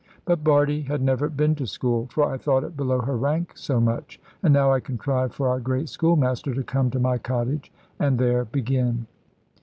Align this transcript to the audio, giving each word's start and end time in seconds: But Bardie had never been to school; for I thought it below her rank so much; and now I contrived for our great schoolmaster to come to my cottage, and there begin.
But 0.25 0.43
Bardie 0.43 0.81
had 0.81 1.03
never 1.03 1.29
been 1.29 1.53
to 1.53 1.67
school; 1.67 2.07
for 2.09 2.23
I 2.23 2.35
thought 2.35 2.63
it 2.63 2.75
below 2.75 3.01
her 3.01 3.15
rank 3.15 3.51
so 3.55 3.79
much; 3.79 4.19
and 4.41 4.51
now 4.51 4.73
I 4.73 4.79
contrived 4.79 5.35
for 5.35 5.47
our 5.47 5.59
great 5.59 5.89
schoolmaster 5.89 6.55
to 6.55 6.63
come 6.63 6.89
to 6.89 6.99
my 6.99 7.19
cottage, 7.19 7.71
and 7.99 8.17
there 8.17 8.45
begin. 8.45 9.05